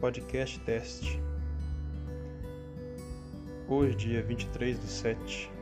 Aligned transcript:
podcast 0.00 0.58
teste. 0.60 1.22
Hoje, 3.68 3.94
dia 3.94 4.22
23 4.22 4.78
do 4.78 4.86
7. 4.86 5.52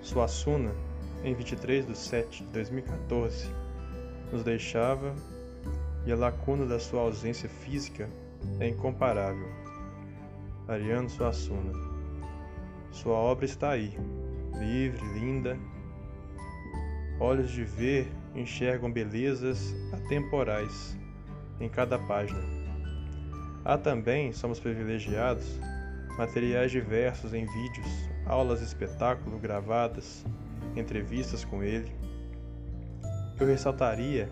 Suassuna, 0.00 0.74
em 1.22 1.34
23 1.34 1.86
de 1.86 1.96
7 1.96 2.44
de 2.44 2.48
2014, 2.50 3.50
nos 4.32 4.42
deixava 4.42 5.14
e 6.06 6.12
a 6.12 6.16
lacuna 6.16 6.64
da 6.64 6.80
sua 6.80 7.02
ausência 7.02 7.46
física 7.46 8.08
é 8.58 8.68
incomparável. 8.68 9.48
Ariano 10.66 11.10
Suassuna. 11.10 11.72
Sua 12.90 13.14
obra 13.14 13.44
está 13.44 13.72
aí, 13.72 13.94
livre, 14.58 15.04
linda. 15.12 15.58
Olhos 17.20 17.50
de 17.50 17.64
ver 17.64 18.08
enxergam 18.34 18.90
belezas 18.90 19.74
atemporais 19.92 20.96
em 21.60 21.68
cada 21.68 21.98
página. 21.98 22.61
Há 23.64 23.78
também, 23.78 24.32
somos 24.32 24.58
privilegiados, 24.58 25.46
materiais 26.18 26.72
diversos 26.72 27.32
em 27.32 27.46
vídeos, 27.46 27.86
aulas 28.26 28.60
espetáculo 28.60 29.38
gravadas, 29.38 30.24
entrevistas 30.74 31.44
com 31.44 31.62
ele. 31.62 31.92
Eu 33.38 33.46
ressaltaria 33.46 34.28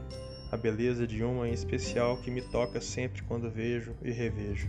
a 0.50 0.56
beleza 0.56 1.06
de 1.06 1.22
uma 1.22 1.48
em 1.48 1.52
especial 1.52 2.20
que 2.20 2.30
me 2.30 2.42
toca 2.42 2.80
sempre 2.80 3.22
quando 3.22 3.48
vejo 3.48 3.94
e 4.02 4.10
revejo. 4.10 4.68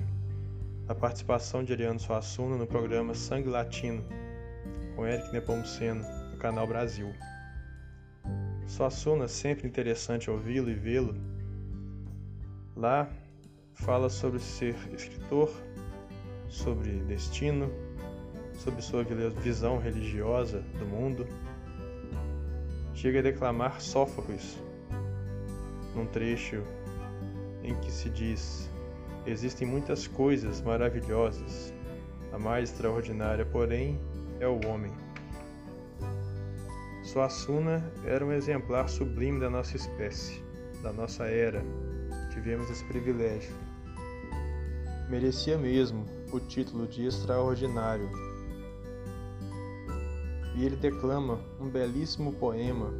A 0.88 0.94
participação 0.94 1.64
de 1.64 1.74
Ariano 1.74 2.00
Suassuna 2.00 2.56
no 2.56 2.68
programa 2.68 3.16
Sangue 3.16 3.50
Latino, 3.50 4.06
com 4.96 5.08
Eric 5.08 5.32
Nepomuceno, 5.34 6.04
no 6.32 6.38
canal 6.38 6.68
Brasil. 6.68 7.12
Suassuna, 8.68 9.28
sempre 9.28 9.68
interessante 9.68 10.30
ouvi-lo 10.30 10.70
e 10.70 10.76
vê-lo. 10.76 11.16
Lá 12.76 13.10
fala 13.82 14.10
sobre 14.10 14.40
ser 14.40 14.76
escritor, 14.94 15.52
sobre 16.48 16.92
destino, 17.04 17.72
sobre 18.54 18.82
sua 18.82 19.04
visão 19.04 19.80
religiosa 19.80 20.60
do 20.78 20.86
mundo. 20.86 21.28
Chega 22.94 23.20
a 23.20 23.24
declamar 23.24 23.82
Sófocles, 23.82 24.60
num 25.96 26.06
trecho 26.06 26.64
em 27.64 27.74
que 27.80 27.92
se 27.92 28.10
diz: 28.10 28.70
Existem 29.26 29.68
muitas 29.68 30.06
coisas 30.06 30.62
maravilhosas, 30.62 31.74
a 32.32 32.38
mais 32.38 32.70
extraordinária, 32.70 33.46
porém, 33.46 34.00
é 34.40 34.48
o 34.48 34.60
homem. 34.68 34.92
Suassuna 37.04 37.84
era 38.06 38.24
um 38.24 38.32
exemplar 38.32 38.88
sublime 38.88 39.40
da 39.40 39.50
nossa 39.50 39.76
espécie, 39.76 40.44
da 40.84 40.94
nossa 40.94 41.26
era. 41.26 41.64
Tivemos 42.32 42.70
esse 42.70 42.86
privilégio. 42.86 43.71
Merecia 45.12 45.58
mesmo 45.58 46.06
o 46.32 46.40
título 46.40 46.88
de 46.88 47.06
extraordinário. 47.06 48.10
E 50.56 50.64
ele 50.64 50.78
declama 50.78 51.38
um 51.60 51.70
belíssimo 51.70 52.32
poema 52.32 52.94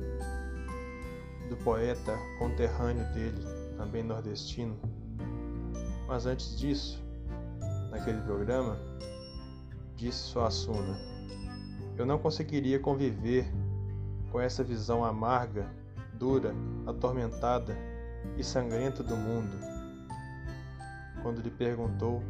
do 1.48 1.56
poeta 1.64 2.14
conterrâneo 2.38 3.06
dele, 3.14 3.42
também 3.78 4.04
nordestino. 4.04 4.78
Mas 6.06 6.26
antes 6.26 6.60
disso, 6.60 7.02
naquele 7.90 8.20
programa, 8.24 8.78
disse 9.96 10.18
Suassuna: 10.18 11.00
Eu 11.98 12.06
não 12.06 12.20
conseguiria 12.20 12.78
conviver 12.78 13.50
com 14.34 14.42
essa 14.42 14.66
visão 14.66 15.06
amarga, 15.06 15.74
dura, 16.16 16.54
atormentada 16.86 17.74
e 18.38 18.44
sangrenta 18.44 19.02
do 19.02 19.16
mundo. 19.16 19.81
Quando 21.22 21.42
lhe 21.42 21.52
perguntou 21.52 22.22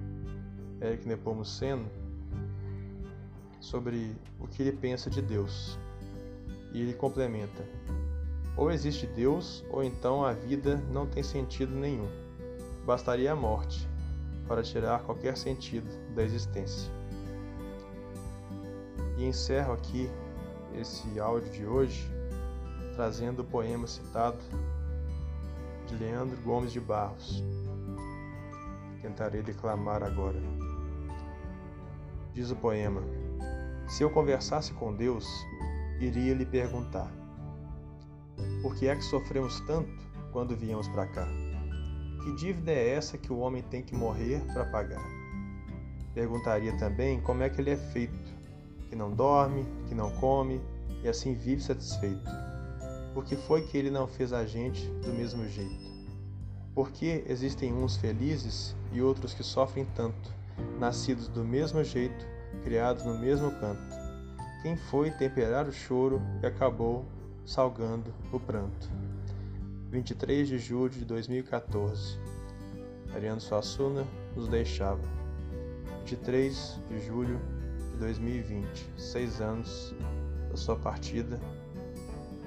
Eric 0.81 1.07
Nepomuceno 1.07 1.85
sobre 3.59 4.15
o 4.39 4.47
que 4.47 4.63
ele 4.63 4.71
pensa 4.71 5.09
de 5.09 5.21
Deus. 5.21 5.77
E 6.73 6.81
ele 6.81 6.93
complementa: 6.93 7.63
ou 8.57 8.71
existe 8.71 9.05
Deus, 9.07 9.63
ou 9.69 9.83
então 9.83 10.25
a 10.25 10.33
vida 10.33 10.77
não 10.91 11.05
tem 11.05 11.23
sentido 11.23 11.73
nenhum. 11.73 12.09
Bastaria 12.85 13.31
a 13.31 13.35
morte 13.35 13.87
para 14.47 14.63
tirar 14.63 15.03
qualquer 15.03 15.37
sentido 15.37 15.87
da 16.13 16.23
existência. 16.23 16.91
E 19.17 19.23
encerro 19.23 19.73
aqui 19.73 20.09
esse 20.73 21.19
áudio 21.19 21.51
de 21.51 21.65
hoje 21.65 22.09
trazendo 22.95 23.41
o 23.41 23.45
poema 23.45 23.87
citado 23.87 24.39
de 25.87 25.95
Leandro 25.95 26.37
Gomes 26.41 26.71
de 26.71 26.79
Barros. 26.79 27.43
Tentarei 29.11 29.41
declamar 29.41 30.03
agora. 30.03 30.39
Diz 32.33 32.49
o 32.49 32.55
poema: 32.55 33.01
Se 33.89 34.03
eu 34.03 34.09
conversasse 34.09 34.71
com 34.73 34.95
Deus, 34.95 35.27
iria 35.99 36.33
lhe 36.33 36.45
perguntar: 36.45 37.11
Por 38.61 38.73
que 38.73 38.87
é 38.87 38.95
que 38.95 39.03
sofremos 39.03 39.59
tanto 39.67 39.91
quando 40.31 40.55
viemos 40.55 40.87
para 40.87 41.07
cá? 41.07 41.27
Que 42.23 42.35
dívida 42.37 42.71
é 42.71 42.91
essa 42.91 43.17
que 43.17 43.33
o 43.33 43.39
homem 43.39 43.61
tem 43.63 43.83
que 43.83 43.93
morrer 43.93 44.39
para 44.53 44.63
pagar? 44.63 45.03
Perguntaria 46.13 46.77
também 46.77 47.19
como 47.19 47.43
é 47.43 47.49
que 47.49 47.59
ele 47.59 47.71
é 47.71 47.77
feito, 47.77 48.33
que 48.87 48.95
não 48.95 49.11
dorme, 49.11 49.65
que 49.89 49.93
não 49.93 50.09
come 50.21 50.61
e 51.03 51.09
assim 51.09 51.33
vive 51.33 51.61
satisfeito. 51.61 52.31
Por 53.13 53.25
que 53.25 53.35
foi 53.35 53.63
que 53.63 53.77
ele 53.77 53.91
não 53.91 54.07
fez 54.07 54.31
a 54.31 54.45
gente 54.45 54.87
do 55.01 55.09
mesmo 55.09 55.45
jeito? 55.49 55.90
Por 56.73 56.89
que 56.89 57.23
existem 57.27 57.73
uns 57.73 57.97
felizes 57.97 58.75
e 58.93 59.01
outros 59.01 59.33
que 59.33 59.43
sofrem 59.43 59.85
tanto, 59.93 60.33
nascidos 60.79 61.27
do 61.27 61.43
mesmo 61.43 61.83
jeito, 61.83 62.25
criados 62.63 63.03
no 63.03 63.17
mesmo 63.17 63.51
canto? 63.59 63.81
Quem 64.61 64.77
foi 64.77 65.11
temperar 65.11 65.67
o 65.67 65.73
choro 65.73 66.21
e 66.41 66.45
acabou 66.45 67.05
salgando 67.45 68.13
o 68.31 68.39
pranto? 68.39 68.89
23 69.89 70.47
de 70.47 70.57
julho 70.59 70.91
de 70.91 71.03
2014. 71.03 72.17
Ariano 73.13 73.41
Suassuna 73.41 74.07
nos 74.33 74.47
deixava. 74.47 75.01
23 76.05 76.79
de 76.89 77.05
julho 77.05 77.37
de 77.91 77.97
2020. 77.97 78.89
Seis 78.97 79.41
anos 79.41 79.93
da 80.49 80.55
sua 80.55 80.77
partida. 80.77 81.37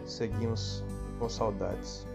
Seguimos 0.07 0.83
com 1.19 1.29
saudades. 1.29 2.07